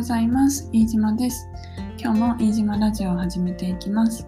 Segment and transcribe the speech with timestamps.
[0.00, 0.66] ございます。
[0.72, 1.46] 飯島です。
[1.98, 4.26] 今日も飯島ラジオを始めていきます。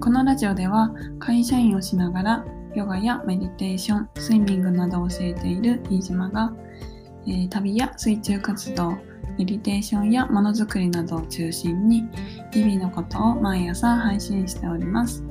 [0.00, 6.54] このラジオでは会社員をしながらヨガやメディテーション、スイミングなどを教えている飯島が、
[7.50, 8.92] 旅や水中活動、
[9.36, 12.08] メディテーションやものづくりなどを中心に
[12.50, 15.22] 日々のことを毎朝配信しております。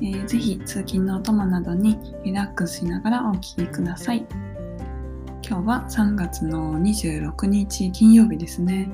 [0.00, 4.26] えー、ぜひ通勤のお供などにリラックスしながらお聴きください。
[5.44, 8.88] 今日は3月の26日金曜日ですね、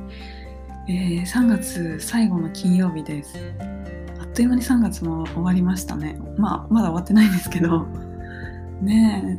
[0.89, 3.37] えー、3月最後の金曜日です。
[4.19, 6.19] あっという間に3月も終わりましたね。
[6.39, 7.87] まあまだ終わってないんですけど。
[8.81, 9.39] ね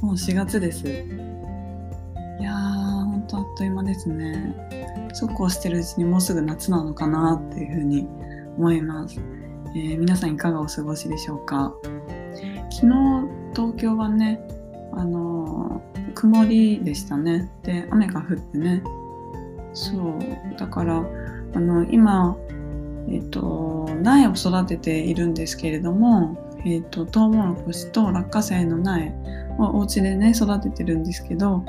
[0.00, 0.04] え。
[0.04, 0.88] もう4月です。
[0.88, 4.54] いやーほんとあっという間ですね。
[5.12, 8.06] そうこうしてるうちにもうすぐ夏なのかなっていうふうに
[8.56, 9.20] 思います、
[9.74, 11.72] えー、皆さんいかがお過ごしでしょうか。
[12.70, 12.92] 昨日
[13.54, 14.40] 東京はね
[14.92, 15.82] あの
[16.14, 17.50] 曇りでしたね。
[17.62, 18.82] で雨が降ってね。
[19.72, 20.18] そう。
[20.58, 21.04] だから
[21.54, 22.36] あの今
[23.10, 29.12] えっ、と苗を育てているんですけれどもえっ、とトウモロコシと落花生の苗
[29.58, 31.64] をお家でね育ててるんですけど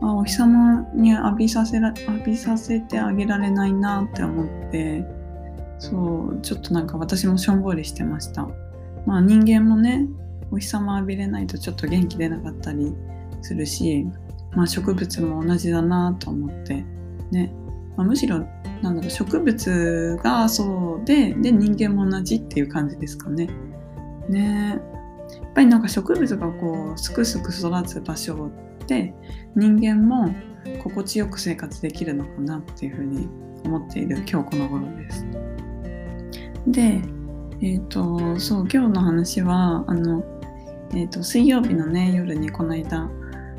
[0.00, 5.04] あお日様に浴びさせら浴びさせてあげられないなって思って
[5.78, 8.48] そうちょっとなんか私もしょんぼりしてました。
[9.06, 10.06] まあ人間もね
[10.54, 12.94] お日様浴びれないとちょっと元気出なかったり
[13.42, 14.06] するし、
[14.52, 16.84] まあ、植物も同じだなと思って
[17.32, 17.52] ね、
[17.96, 18.38] まあ、むしろ
[18.80, 23.48] なんだろう植物がそうでで人間も同じっていう感じですかね。
[24.28, 24.80] ね
[25.42, 29.12] やっぱりなんか植物がこうすくすく育つ場所って
[29.56, 30.34] 人間も
[30.82, 33.28] 心地よく生活できるのかなっていうふうに
[33.64, 35.26] 思っている今日この頃です。
[36.66, 37.02] で、
[37.60, 40.22] えっ、ー、とそう今日の話はあの、
[40.90, 43.10] えーと水曜日のね夜にこの間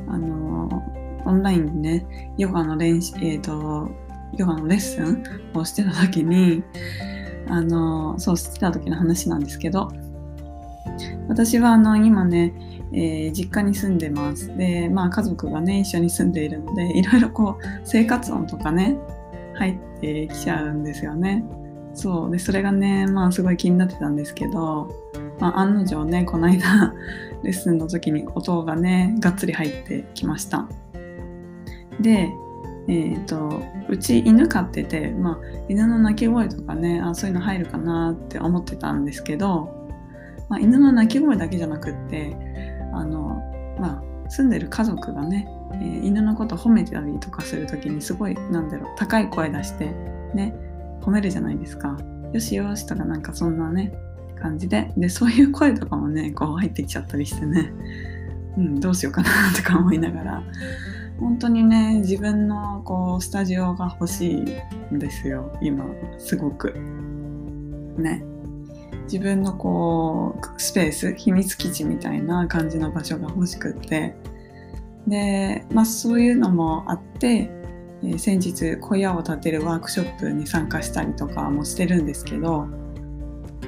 [0.08, 0.84] あの
[1.26, 3.90] オンラインでねヨガの練習、えーと、
[4.38, 5.24] ヨガのレッスン
[5.56, 6.64] をしてた時に
[7.48, 9.92] あのそうしてた時の話なんですけど
[11.28, 12.54] 私はあの今ね、
[12.94, 14.56] えー、実家に住んでます。
[14.56, 18.96] でまあ家族がね一緒に住んでいるのでいろいろこう生活音とかね
[19.56, 21.44] 入ってきちゃうんですよね。
[21.94, 22.32] そう。
[22.32, 24.92] でそれがねまあすごい気になってたんですけど、
[25.40, 26.94] まあ、案の定ねこの間
[27.44, 30.68] レッスンの時に音がねがっつり入ってきました
[32.00, 32.30] で
[32.88, 35.38] えーと、うち犬飼ってて、まあ、
[35.70, 39.90] 犬の鳴き声とかねあそういうの入るかなって思ってたんですけど、
[40.50, 42.36] まあ、犬の鳴き声だけじゃなくって
[42.94, 43.42] あの、
[43.80, 49.86] まあ、住んでる家族がね、えー、犬のこと褒めてたりとかする時にすごいなんだろう高い声出して
[50.36, 50.54] ね
[51.02, 51.98] 褒めるじゃないですか。
[52.34, 53.94] よしよしとかなんかそんなね
[54.36, 54.92] 感じで。
[54.98, 57.72] でそういう声とかもねこう入ってきちゃったりしてね、
[58.58, 60.44] うん、どうしようかなとか思いながら。
[61.20, 65.58] 本当にね自分のこうスタジオが欲しいんですよ。
[65.62, 65.86] 今
[66.18, 66.74] すごく。
[67.98, 68.24] ね。
[69.04, 74.16] 自分のこうスペース秘密基地みたいな感じの場所が欲しくって。
[75.08, 77.52] で、まあ、そういうのもあって、
[78.04, 82.68] え、先日小屋を建てるワークショップに参加したりとかもしてるんですけど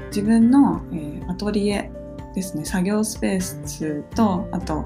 [0.08, 1.92] 自分の、えー、アトリエ
[2.36, 2.66] ですね。
[2.66, 4.86] 作業スペースとあと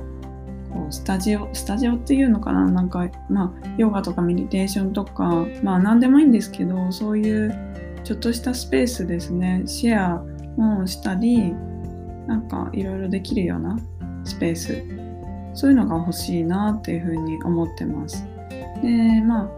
[0.71, 2.65] こうスタジオスタジオっていうのかな？
[2.69, 7.53] なんかまあヨガとかメディテーションとかまあ何でもいいんですけどそういう
[8.03, 9.63] ちょっとしたスペースですね。
[9.65, 10.23] シェア
[10.81, 11.53] をしたり
[12.27, 13.77] なんかいろいろできるような
[14.23, 14.83] スペース。
[15.53, 18.25] そういうのが欲しいなっていうふうに思ってます。
[18.81, 19.51] でま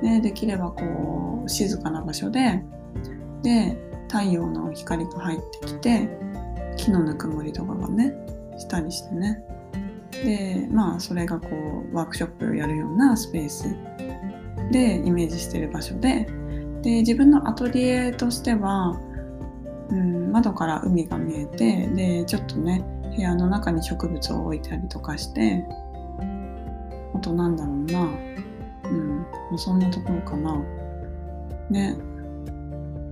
[0.00, 2.62] あねできればこう静かな場所で
[3.42, 3.76] で
[4.10, 6.08] 太陽の光が入ってきて
[6.76, 8.12] 木のぬくもりとかがね
[8.58, 9.44] したりしてね。
[10.24, 13.76] でまあそれがこうワークショップをやるようなスペース
[14.72, 16.26] でイメージしてる場所で
[16.82, 19.00] で自分のアトリエとしては、
[19.90, 22.84] うん、窓から海が見えてでちょっとね
[23.16, 25.64] 部屋の中に植物を置いたりとかして
[27.14, 28.02] あとなんだろうな
[28.90, 30.60] うんそんなところかな。
[31.70, 31.96] ね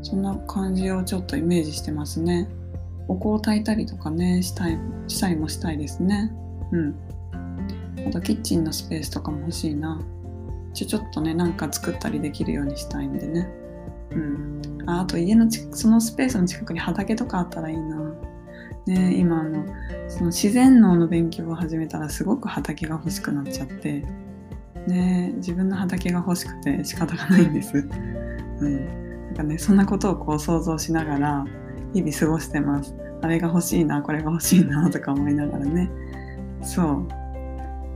[0.03, 2.49] そんな感じをちょっとイメージしてますね。
[3.09, 4.79] お香を炊いたりとかねしたい
[5.09, 6.33] したりもしたいですね。
[6.73, 6.95] うん。
[8.07, 10.01] あとキッチンのスペースとかも欲しいな。
[10.75, 13.49] ちょちょっとねなんか作ったりできるようにしたいんでね。
[14.13, 14.63] うん。
[14.87, 17.99] ああと家のそのスペースの近くに畑とかあったらいいな。
[18.87, 19.67] ね今の
[20.09, 24.03] その自然農の勉強を始めたらすごく畑が欲しくなっちゃって
[24.87, 27.87] ね自分の畑が欲しくて仕方がないんです。
[28.61, 29.08] うん
[29.39, 31.45] かねそんなことをこう想像しながら
[31.95, 32.95] 日々過ごしてます。
[33.23, 35.91] あれが欲しいなこれが欲しいなとか思いながらね。
[36.63, 37.09] そう。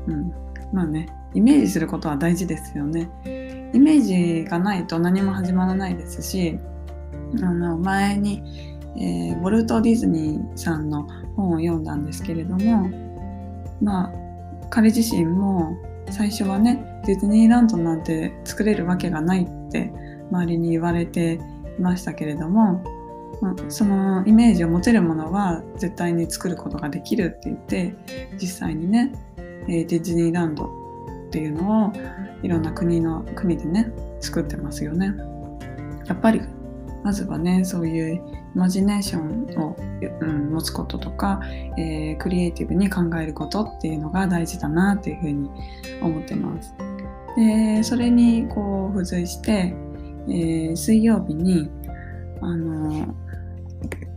[0.06, 0.33] うん。
[0.73, 3.11] まあねイメージすることは大事ですよね。
[3.75, 6.59] イメージがないと何も始まらないですし
[7.43, 8.43] あの前に、
[8.97, 11.06] えー、ウォルト・ディズニーさんの
[11.37, 12.91] 本を読んだんですけれども
[13.81, 14.12] まあ
[14.69, 15.75] 彼自身も
[16.11, 19.91] 最初はねディズニーランドなんて作れるわけがないって
[20.32, 21.40] 周りに言われて
[21.79, 22.82] いましたけれども、
[23.40, 27.94] まあ、そのイメージを持てるものは絶対に作ることができるって言って
[28.40, 29.12] 実際にね
[29.67, 31.93] ディズニーランドっていうのを
[32.43, 35.14] いろんな国の国でね作ってますよね。
[36.06, 36.40] やっぱり
[37.05, 38.20] まずはねそういうイ
[38.55, 39.76] マジネーションを、
[40.20, 41.40] うん、持つこととか、
[41.78, 45.50] えー、クリエイティブに考えることっていうのが大事だなっていうふうに
[46.02, 46.75] 思ってます。
[47.37, 49.75] でそれにこう付随して、
[50.29, 51.71] えー、水曜日に
[52.41, 53.07] あの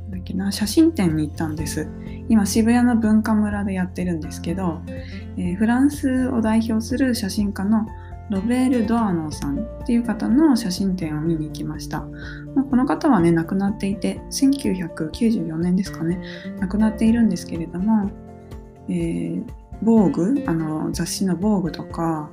[0.09, 1.89] だっけな写真展に行ったんです。
[2.29, 4.81] 今渋谷の文化村でやってるんですけど、
[5.37, 7.85] えー、フランスを代表する写真家の
[8.29, 12.01] ロベール・ドアノーさんっていう方の写真展を見に行きました。
[12.55, 16.19] まあ、この方はね、亡くなっていて、1994年ですかね、
[16.59, 18.09] 亡くなっているんですけれども、
[18.89, 19.43] えー、
[19.83, 22.31] 防具、あの雑誌の防具とか、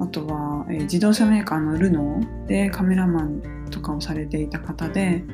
[0.00, 5.24] あとは、えー、自動車メーカーのルノーでカメラマンとかをされていた方で、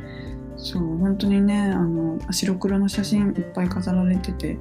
[0.56, 4.56] そう本当にねあの白黒の写真いっぱい飾られてて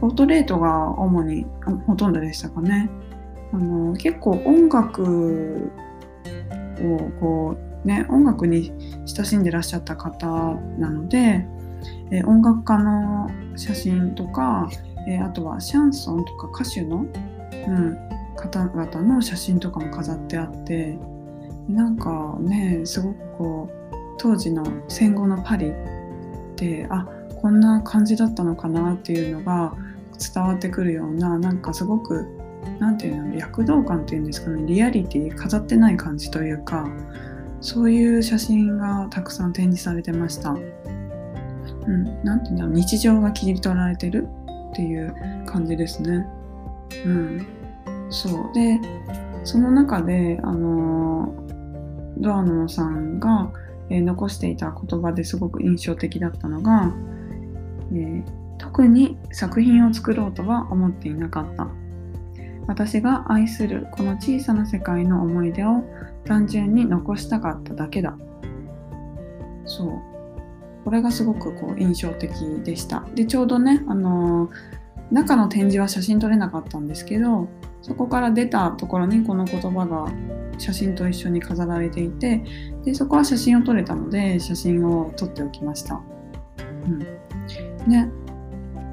[0.00, 1.46] ポートレートが主に
[1.86, 2.90] ほとんどでしたかね。
[3.52, 5.70] あの結構音楽
[6.80, 8.72] をこうね音楽に
[9.06, 10.26] 親しんでらっしゃった方
[10.78, 11.46] なので、
[12.10, 14.68] え音楽家の写真とか、
[15.08, 17.06] えあとはシャンソンとか歌手の、
[17.68, 18.05] うん、
[18.36, 20.98] 方々の写真とかも飾ってあって
[21.68, 25.72] なんかねすごくこう当時の戦後のパリっ
[26.56, 27.06] てあ
[27.40, 29.74] こんな感じだったのかなっていうのが
[30.34, 32.26] 伝わってくるようななんかすごく
[32.78, 36.88] 何て言うの躍動感っていうんですかねリアリティ飾ってない感じというか
[37.60, 40.50] そういう写真がたくさん展示されてました。
[40.50, 44.28] うん、なていうんだろう日常が切り取られてる
[44.70, 45.14] っていう
[45.46, 46.26] 感じですね。
[47.04, 47.46] うん、
[48.10, 48.54] そう。
[48.54, 48.80] で
[49.44, 51.34] その中であの
[52.18, 53.52] ドアノンさんが
[53.88, 56.92] えー、残していた言葉ですごく印象的だったのが、
[57.92, 58.24] えー、
[58.58, 61.68] 特に作品を作ろうとは思っていなかった。
[62.66, 65.84] 私が愛するこの小さな世界の思い出を
[66.24, 68.16] 単純に残したかっただけだ。
[69.64, 69.90] そう。
[70.84, 72.30] これがすごくこう印象的
[72.64, 73.04] でした。
[73.14, 74.50] でちょうどねあのー、
[75.10, 77.48] 中の展示は写真撮れなかったんですけど
[77.82, 80.12] そこから出たところにこの言葉が
[80.58, 82.42] 写真と一緒に飾られていて
[82.84, 86.00] でそこは写真を撮れたので写真を撮っておきました。
[86.86, 86.98] うん、
[87.90, 88.10] ね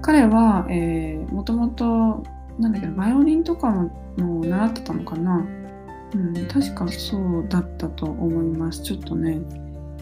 [0.02, 2.24] 彼は、えー、もともと
[2.60, 5.44] なんだけどバイオリンとかもも習ってたのかな、
[6.14, 8.84] うん、確かそうだったと思います。
[8.84, 9.40] ちょっとね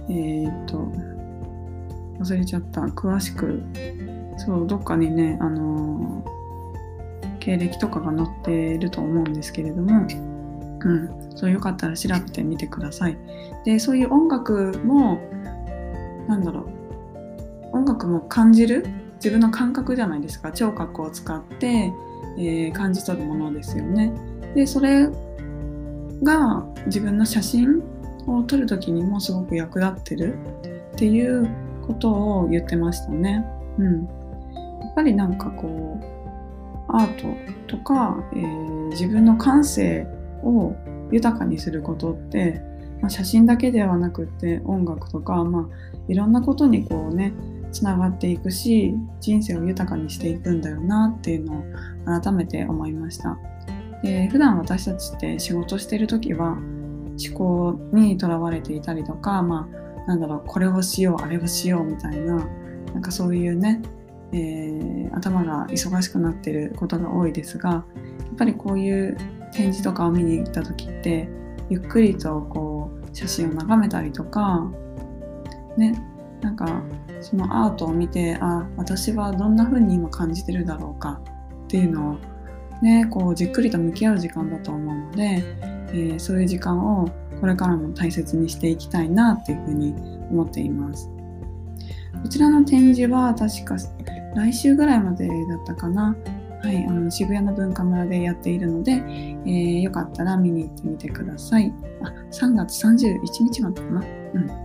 [0.09, 0.91] えー、っと
[2.19, 2.81] 忘れちゃった。
[2.81, 3.63] 詳しく
[4.37, 10.07] そうどっかにねあのー、経歴とかが載ってると思うんですけれども
[10.83, 13.17] うん、そうよかったら調べてみてください。
[13.65, 15.21] でそういう音楽も
[16.27, 16.61] なんだろ
[17.71, 18.87] う音楽も感じる？
[19.15, 21.93] 自分の感覚じゃないですか聴覚を使って、
[22.39, 24.11] えー、感じ取るものですよね。
[24.55, 25.07] でそれ
[26.23, 27.83] が自分の写真
[28.25, 30.33] を撮る時にもすごく役立ってる
[30.93, 31.47] っていう
[31.85, 33.45] ことを言ってましたね。
[33.77, 34.09] うん、
[34.91, 37.15] っぱりなんかこうアー
[37.67, 40.05] トとか、えー、自分の感性
[40.43, 40.75] を
[41.11, 42.61] 豊かにすることって、
[43.01, 45.65] まあ、写真だけではなくって音楽とか、まあ、
[46.07, 47.33] いろんなことにこうね
[47.71, 53.37] つながっていくし人生を豊かにしていくんだよなっていうのを改めて思いました。
[54.03, 56.57] で普段私たちって仕事してる時は
[57.23, 59.69] 思考にとらわれていたりとかま
[60.05, 62.35] あなんだろうこれをしようあれをしようみたいな
[62.93, 63.81] なんかそういうね、
[64.33, 64.70] えー、
[65.21, 67.83] 頭が忙しくなってることが多いですがや
[68.33, 69.17] っぱりこういう
[69.53, 71.29] 展示とかを見に行った時って
[71.69, 74.69] ゆっくりとこう写真を眺めたりとか
[75.77, 76.01] ね
[76.41, 76.81] なんか
[77.21, 81.21] そのアートを見てあ私はどんな風に今感じてるだろうか
[81.65, 82.17] っていうのを
[82.81, 87.07] ねこうじっくりと向き合う時間だと思うので、えー、そういう時間を
[87.39, 89.93] これからも大切にしていきたいなっていうふうに
[90.31, 91.09] 思っています。
[92.21, 93.77] こちらの展示は確か
[94.35, 96.15] 来週ぐらいまでだったかな。
[96.63, 101.73] はい、あの渋谷の文化村でやっているので、えー、よかったら見に行ってみてください。
[102.03, 104.01] あ、3月31日までかな。
[104.33, 104.47] うん。
[104.47, 104.55] は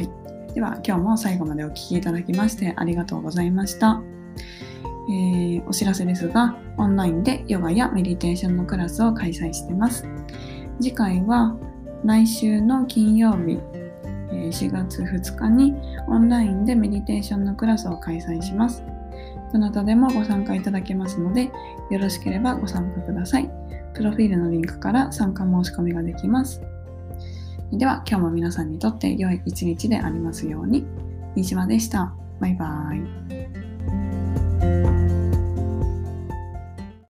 [0.00, 0.52] い。
[0.52, 4.02] では、今日も最後までお聴きいただきましてありがとうございました。
[5.10, 10.06] えー、お知らせですが、オンラインでヨガやメディテーションのクラスを開催してます。
[10.80, 11.56] 次回は
[12.04, 13.58] 来週の金曜日
[14.30, 15.74] 4月2日に
[16.06, 18.82] オンラインでメディテーションのクラスを開催します。
[19.52, 21.50] どなたでもご参加いただけますので、
[21.90, 23.50] よろしければご参加ください。
[23.94, 26.60] プロフィールのリンクから参加申し込みができます。
[27.72, 30.86] では、今日も皆さんにとって良い一日でありますように。
[31.34, 32.14] 飯島でした。
[32.40, 33.67] バイバーイ。